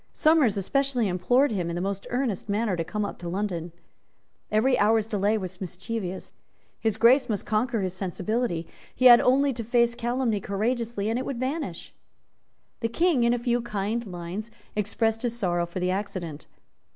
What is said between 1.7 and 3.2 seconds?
the most earnest manner to come up